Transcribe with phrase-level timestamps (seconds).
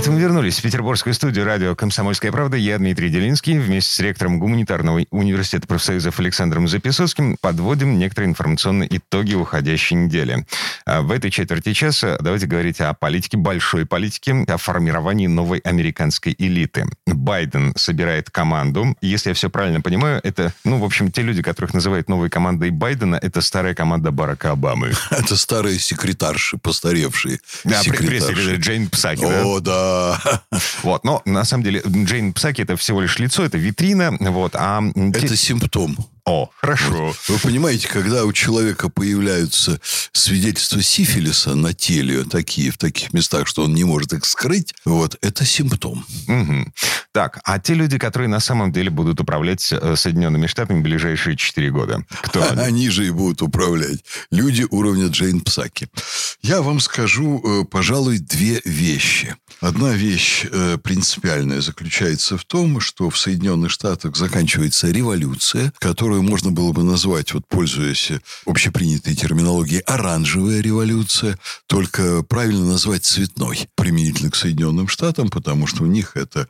[0.00, 2.56] Это мы вернулись в петербургскую студию радио «Комсомольская правда».
[2.56, 3.58] Я Дмитрий Делинский.
[3.58, 10.46] Вместе с ректором Гуманитарного университета профсоюзов Александром Записовским подводим некоторые информационные итоги уходящей недели.
[10.86, 16.34] А в этой четверти часа давайте говорить о политике, большой политике, о формировании новой американской
[16.38, 16.86] элиты.
[17.04, 18.96] Байден собирает команду.
[19.02, 22.70] Если я все правильно понимаю, это, ну, в общем, те люди, которых называют новой командой
[22.70, 24.92] Байдена, это старая команда Барака Обамы.
[25.10, 29.26] Это старые секретарши, постаревшие Да, пресс-секретарь Джейн Псаки?
[29.26, 29.89] О, да.
[30.82, 34.82] Вот, но на самом деле Джейн Псаки это всего лишь лицо, это витрина, вот, а...
[35.14, 35.96] Это симптом.
[36.30, 37.12] О, хорошо.
[37.26, 39.80] Вы понимаете, когда у человека появляются
[40.12, 45.18] свидетельства сифилиса на теле, такие в таких местах, что он не может их скрыть, вот,
[45.22, 46.06] это симптом.
[46.28, 46.72] Мгм.
[47.10, 51.36] Так, а те люди, которые на самом деле будут управлять э, Соединенными Штатами в ближайшие
[51.36, 52.60] 4 года, кто они?
[52.60, 54.04] Они же и будут управлять.
[54.30, 55.88] Люди уровня Джейн Псаки.
[56.42, 59.34] Я вам скажу, э, пожалуй, две вещи.
[59.60, 66.50] Одна вещь э, принципиальная заключается в том, что в Соединенных Штатах заканчивается революция, которую можно
[66.50, 68.12] было бы назвать, вот пользуясь
[68.46, 75.86] общепринятой терминологией, оранжевая революция, только правильно назвать цветной, применительно к Соединенным Штатам, потому что у
[75.86, 76.48] них это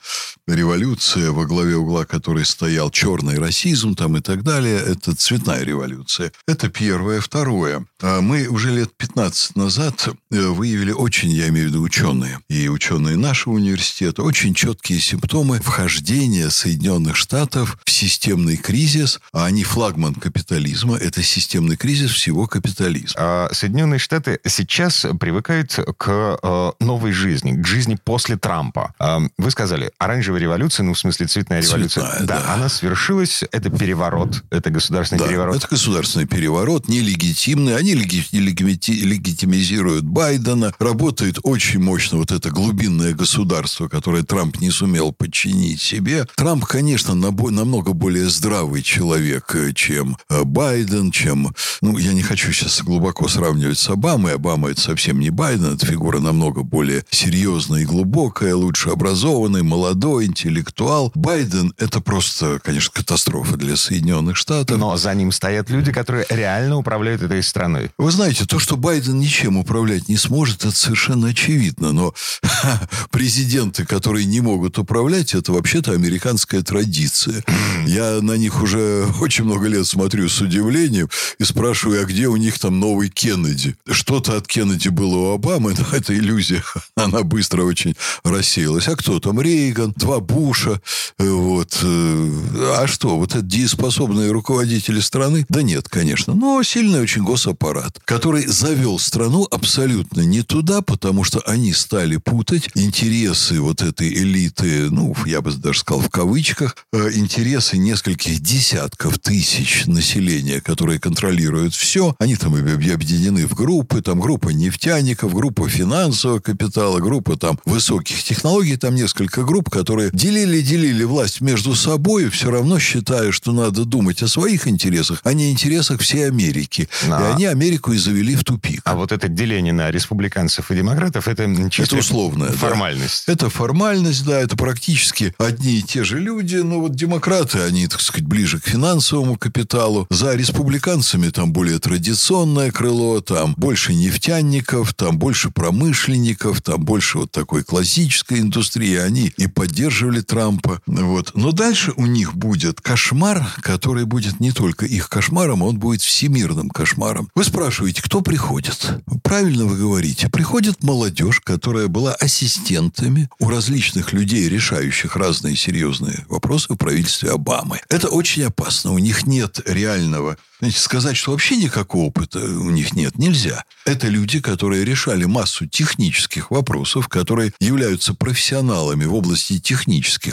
[0.54, 6.32] революция, во главе угла которой стоял черный расизм там и так далее, это цветная революция.
[6.46, 7.20] Это первое.
[7.20, 7.86] Второе.
[8.02, 12.68] А Мы уже лет 15 назад э, выявили очень, я имею в виду ученые, и
[12.68, 20.14] ученые нашего университета, очень четкие симптомы вхождения Соединенных Штатов в системный кризис, а они флагман
[20.14, 23.14] капитализма, это системный кризис всего капитализма.
[23.16, 28.94] А Соединенные Штаты сейчас привыкают к э, новой жизни, к жизни после Трампа.
[29.38, 32.02] Вы сказали, оранжевая революция, ну, в смысле, цветная революция.
[32.05, 32.55] Цветная, да.
[32.55, 33.44] она свершилась.
[33.52, 35.56] Это переворот, это государственный Да, переворот.
[35.56, 37.77] это государственный переворот, нелегитимный.
[37.77, 40.73] Они леги- легитимизируют Байдена.
[40.78, 46.27] Работает очень мощно вот это глубинное государство, которое Трамп не сумел подчинить себе.
[46.36, 51.55] Трамп, конечно, намного более здравый человек, э, чем э, Байден, чем...
[51.83, 54.34] Ну, я не хочу сейчас глубоко сравнивать с Обамой.
[54.34, 55.74] Обама это совсем не Байден.
[55.74, 61.13] Это фигура намного более серьезная и глубокая, лучше образованный, молодой, интеллектуал.
[61.14, 64.79] Байден это просто, конечно, катастрофа для Соединенных Штатов.
[64.79, 67.91] Но за ним стоят люди, которые реально управляют этой страной.
[67.98, 71.92] Вы знаете, то, что Байден ничем управлять не сможет, это совершенно очевидно.
[71.92, 72.14] Но
[73.11, 77.45] президенты, которые не могут управлять, это вообще-то американская традиция.
[77.86, 81.08] Я на них уже очень много лет смотрю с удивлением
[81.39, 83.77] и спрашиваю, а где у них там новый Кеннеди?
[83.90, 86.63] Что-то от Кеннеди было у Обамы, но это иллюзия.
[86.95, 88.89] Она быстро очень рассеялась.
[88.89, 89.40] А кто там?
[89.40, 90.80] Рейган, два Буша.
[91.18, 91.78] э, Вот.
[91.82, 95.46] э, А что, вот это дееспособные руководители страны?
[95.48, 96.34] Да нет, конечно.
[96.34, 102.70] Но сильный очень госаппарат, который завел страну абсолютно не туда, потому что они стали путать
[102.74, 109.18] интересы вот этой элиты, ну, я бы даже сказал в кавычках, э, интересы нескольких десятков
[109.18, 112.14] тысяч населения, которые контролируют все.
[112.18, 118.77] Они там объединены в группы, там группа нефтяников, группа финансового капитала, группа там высоких технологий,
[118.77, 124.28] там несколько групп, которые делили-делили власть между собой, все равно считая, что надо думать о
[124.28, 126.88] своих интересах, а не интересах всей Америки.
[127.06, 127.30] Да.
[127.30, 128.82] И они Америку и завели в тупик.
[128.84, 132.56] А вот это деление на республиканцев и демократов, это чисто Это условная да.
[132.56, 133.25] формальность.
[133.26, 138.00] Это формальность, да, это практически одни и те же люди, но вот демократы, они, так
[138.00, 140.06] сказать, ближе к финансовому капиталу.
[140.10, 147.31] За республиканцами там более традиционное крыло, там больше нефтяников, там больше промышленников, там больше вот
[147.31, 148.96] такой классической индустрии.
[148.96, 149.46] Они и
[149.90, 150.81] поддерживали Трампа.
[150.87, 151.32] Вот.
[151.34, 156.70] Но дальше у них будет кошмар, который будет не только их кошмаром, он будет всемирным
[156.70, 157.28] кошмаром.
[157.34, 159.02] Вы спрашиваете, кто приходит?
[159.25, 160.28] Правильно вы говорите.
[160.28, 167.81] Приходит молодежь, которая была ассистентами у различных людей, решающих разные серьезные вопросы в правительстве Обамы.
[167.88, 168.92] Это очень опасно.
[168.92, 170.37] У них нет реального...
[170.60, 173.64] Знаете, сказать, что вообще никакого опыта у них нет, нельзя.
[173.87, 179.79] Это люди, которые решали массу технических вопросов, которые являются профессионалами в области технических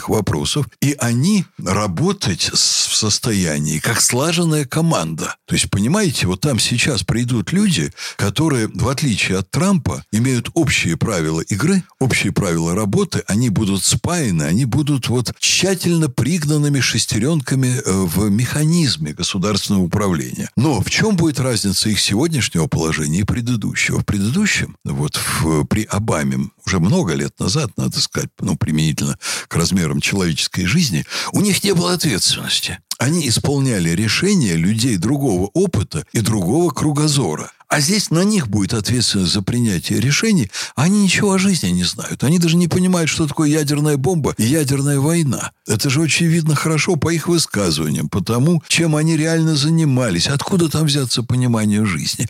[0.08, 5.36] вопросов, и они работать в состоянии как слаженная команда.
[5.46, 10.96] То есть, понимаете, вот там сейчас придут люди, которые, в отличие от Трампа, имеют общие
[10.96, 17.92] правила игры, общие правила работы, они будут спаяны, они будут вот тщательно пригнанными шестеренками э,
[17.92, 20.50] в механизме государственного управления.
[20.56, 24.00] Но в чем будет разница их сегодняшнего положения и предыдущего?
[24.00, 29.54] В предыдущем, вот в- при Обаме, уже много лет назад, надо сказать, ну, применительно к
[29.54, 32.78] размерам человеческой жизни, у них не было ответственности.
[32.98, 37.52] Они исполняли решения людей другого опыта и другого кругозора.
[37.68, 40.50] А здесь на них будет ответственность за принятие решений.
[40.74, 42.24] Они ничего о жизни не знают.
[42.24, 45.52] Они даже не понимают, что такое ядерная бомба и ядерная война.
[45.66, 50.28] Это же очень видно хорошо по их высказываниям, по тому, чем они реально занимались.
[50.28, 52.26] Откуда там взяться понимание жизни?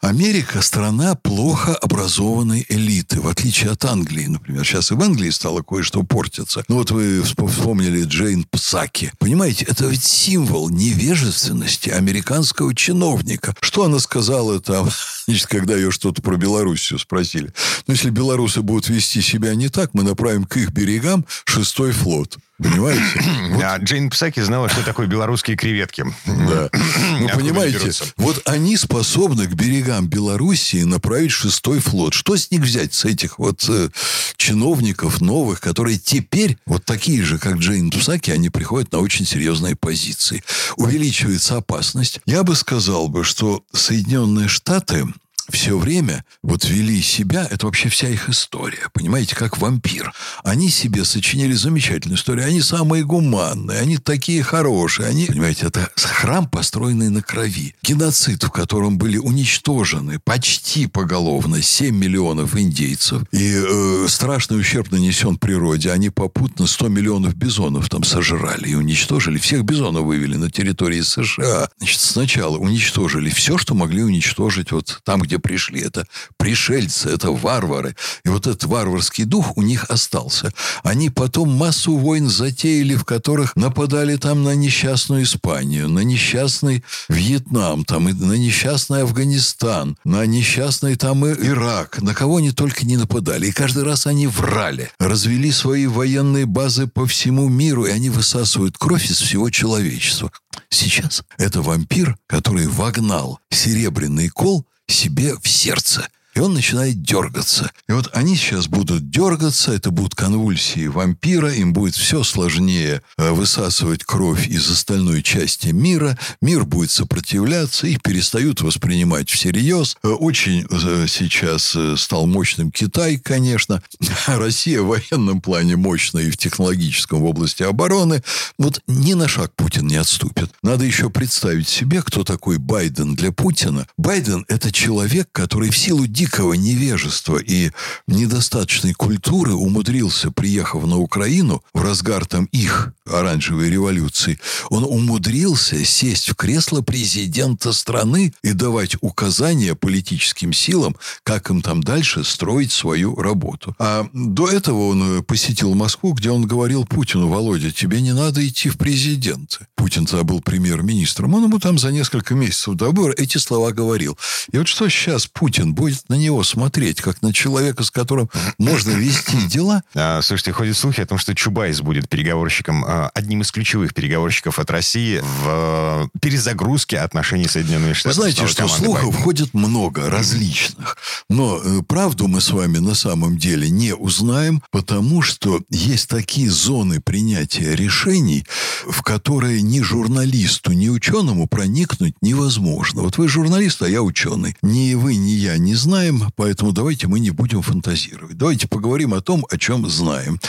[0.00, 4.64] Америка– страна плохо образованной элиты, в отличие от Англии, например.
[4.64, 6.62] Сейчас и в Англии стало кое-что портиться.
[6.68, 9.12] Ну вот вы вспомнили Джейн Псаки.
[9.18, 13.56] Понимаете, это ведь символ невежественности американского чиновника.
[13.60, 14.90] Что она сказала там,
[15.26, 17.52] значит, когда ее что-то про Белоруссию спросили?
[17.86, 22.36] Ну, если белорусы будут вести себя не так, мы направим к их берегам шестой флот.
[22.58, 23.02] Понимаете?
[23.48, 23.64] Вот.
[23.64, 26.04] А Джейн Псаки знала, что такое белорусские креветки.
[26.26, 26.70] Да.
[27.20, 32.14] Ну, понимаете, вот они способны к берегам Белоруссии направить шестой флот.
[32.14, 33.88] Что с них взять, с этих вот э,
[34.36, 39.74] чиновников новых, которые теперь, вот такие же, как Джейн Псаки, они приходят на очень серьезные
[39.74, 40.44] позиции.
[40.76, 42.20] Увеличивается опасность.
[42.24, 45.06] Я бы сказал бы, что Соединенные Штаты
[45.50, 50.12] все время вот вели себя, это вообще вся их история, понимаете, как вампир.
[50.44, 56.48] Они себе сочинили замечательную историю, они самые гуманные, они такие хорошие, они, понимаете, это храм,
[56.48, 57.74] построенный на крови.
[57.82, 65.36] Геноцид, в котором были уничтожены почти поголовно 7 миллионов индейцев, и э, страшный ущерб нанесен
[65.38, 71.00] природе, они попутно 100 миллионов бизонов там сожрали и уничтожили, всех бизонов вывели на территории
[71.00, 71.70] США.
[71.78, 75.80] Значит, сначала уничтожили все, что могли уничтожить вот там, где пришли.
[75.80, 76.06] Это
[76.36, 77.96] пришельцы, это варвары.
[78.24, 80.52] И вот этот варварский дух у них остался.
[80.82, 87.84] Они потом массу войн затеяли, в которых нападали там на несчастную Испанию, на несчастный Вьетнам,
[87.84, 92.00] там, и на несчастный Афганистан, на несчастный там и Ирак.
[92.02, 93.46] На кого они только не нападали.
[93.46, 94.90] И каждый раз они врали.
[94.98, 100.30] Развели свои военные базы по всему миру, и они высасывают кровь из всего человечества.
[100.70, 106.08] Сейчас это вампир, который вогнал серебряный кол себе в сердце
[106.38, 107.72] и он начинает дергаться.
[107.88, 113.30] И вот они сейчас будут дергаться, это будут конвульсии вампира, им будет все сложнее э,
[113.32, 119.96] высасывать кровь из остальной части мира, мир будет сопротивляться, их перестают воспринимать всерьез.
[120.04, 123.82] Э, очень э, сейчас стал мощным Китай, конечно.
[124.28, 128.22] Россия в военном плане мощная и в технологическом в области обороны.
[128.60, 130.52] Вот ни на шаг Путин не отступит.
[130.62, 133.88] Надо еще представить себе, кто такой Байден для Путина.
[133.96, 137.70] Байден– это человек, который в силу дикой дикого невежества и
[138.06, 144.38] недостаточной культуры умудрился, приехав на Украину в разгар там их оранжевой революции,
[144.68, 151.82] он умудрился сесть в кресло президента страны и давать указания политическим силам, как им там
[151.82, 153.74] дальше строить свою работу.
[153.78, 158.68] А до этого он посетил Москву, где он говорил Путину, Володя, тебе не надо идти
[158.68, 159.66] в президенты.
[159.76, 161.32] Путин тогда был премьер-министром.
[161.34, 164.18] Он ему там за несколько месяцев до выбора эти слова говорил.
[164.52, 168.90] И вот что сейчас Путин будет на него смотреть, как на человека, с которым можно
[168.90, 169.82] вести дела.
[169.94, 174.58] А, слушайте, ходят слухи о том, что Чубайс будет переговорщиком, а, одним из ключевых переговорщиков
[174.58, 178.12] от России в перезагрузке отношений Соединенными Штатами.
[178.12, 179.24] Вы знаете, что слухов Байдена.
[179.24, 180.96] ходит много различных.
[181.28, 186.50] Но э, правду мы с вами на самом деле не узнаем, потому что есть такие
[186.50, 188.46] зоны принятия решений,
[188.86, 193.02] в которые ни журналисту, ни ученому проникнуть невозможно.
[193.02, 194.56] Вот вы журналист, а я ученый.
[194.62, 198.36] Ни вы, ни я не знаем, знаем, поэтому давайте мы не будем фантазировать.
[198.36, 200.40] Давайте поговорим о том, о чем знаем.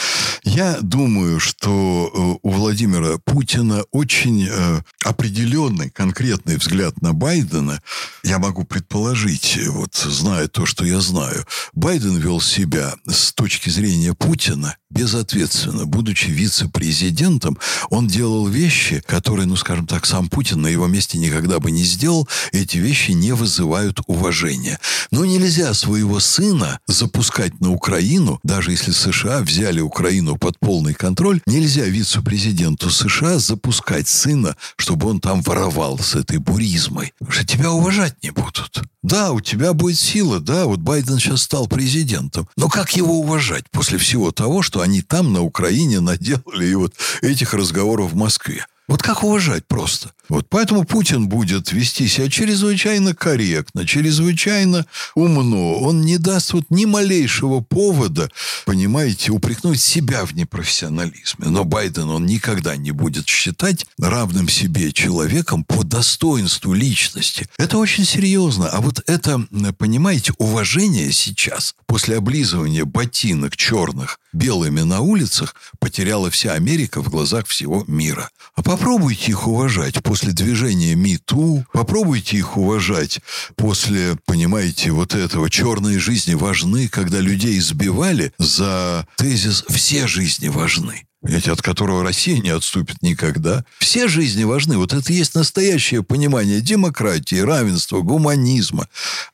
[0.43, 7.81] Я думаю, что э, у Владимира Путина очень э, определенный, конкретный взгляд на Байдена.
[8.23, 14.13] Я могу предположить, вот зная то, что я знаю, Байден вел себя с точки зрения
[14.13, 15.85] Путина безответственно.
[15.85, 17.57] Будучи вице-президентом,
[17.89, 21.83] он делал вещи, которые, ну, скажем так, сам Путин на его месте никогда бы не
[21.83, 22.27] сделал.
[22.51, 24.79] Эти вещи не вызывают уважения.
[25.11, 31.41] Но нельзя своего сына запускать на Украину, даже если США взяли Украину под полный контроль,
[31.45, 37.13] нельзя вице-президенту США запускать сына, чтобы он там воровал с этой буризмой.
[37.19, 38.81] Потому что тебя уважать не будут.
[39.01, 42.47] Да, у тебя будет сила, да, вот Байден сейчас стал президентом.
[42.57, 46.93] Но как его уважать после всего того, что они там, на Украине, наделали и вот
[47.21, 48.65] этих разговоров в Москве?
[48.89, 50.11] Вот как уважать просто?
[50.29, 55.79] Вот поэтому Путин будет вести себя чрезвычайно корректно, чрезвычайно умно.
[55.79, 58.31] Он не даст вот ни малейшего повода,
[58.65, 61.47] понимаете, упрекнуть себя в непрофессионализме.
[61.49, 67.47] Но Байден, он никогда не будет считать равным себе человеком по достоинству личности.
[67.57, 68.69] Это очень серьезно.
[68.69, 69.39] А вот это,
[69.77, 77.47] понимаете, уважение сейчас, после облизывания ботинок черных белыми на улицах, потеряла вся Америка в глазах
[77.47, 78.29] всего мира.
[78.55, 83.19] А попробуйте их уважать после движения МИТУ, попробуйте их уважать
[83.57, 91.08] после, понимаете, вот этого «черные жизни важны», когда людей избивали за тезис «все жизни важны»
[91.21, 93.65] понимаете, от которого Россия не отступит никогда.
[93.79, 94.77] Все жизни важны.
[94.77, 98.87] Вот это есть настоящее понимание демократии, равенства, гуманизма.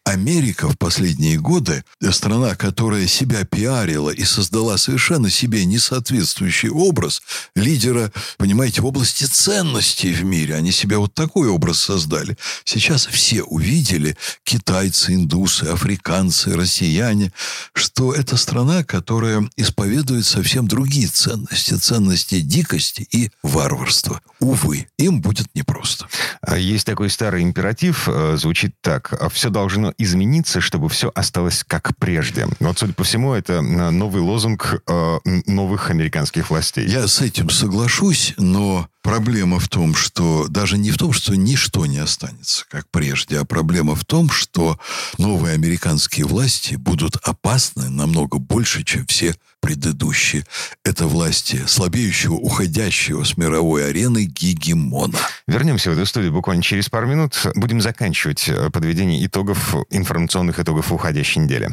[0.03, 7.21] Америка в последние годы, страна, которая себя пиарила и создала совершенно себе несоответствующий образ
[7.55, 10.55] лидера, понимаете, в области ценностей в мире.
[10.55, 12.37] Они себе вот такой образ создали.
[12.63, 17.31] Сейчас все увидели, китайцы, индусы, африканцы, россияне,
[17.73, 24.21] что это страна, которая исповедует совсем другие ценности эти ценности дикости и варварства.
[24.39, 26.07] Увы, им будет непросто.
[26.41, 29.13] А есть такой старый императив, э, звучит так.
[29.31, 32.47] Все должно измениться, чтобы все осталось как прежде.
[32.59, 36.87] Вот, судя по всему, это э, новый лозунг э, новых американских властей.
[36.87, 41.85] Я с этим соглашусь, но проблема в том, что даже не в том, что ничто
[41.85, 44.79] не останется, как прежде, а проблема в том, что
[45.19, 50.43] новые американские власти будут опасны намного больше, чем все предыдущие.
[50.83, 55.19] Это власти слабеющего, уходящего с мировой арены гегемона.
[55.47, 57.45] Вернемся в эту студию буквально через пару минут.
[57.53, 61.69] Будем заканчивать э, подведение итогов, информационных итогов уходящей недели.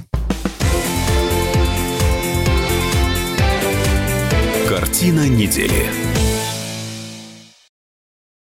[4.68, 6.11] Картина недели.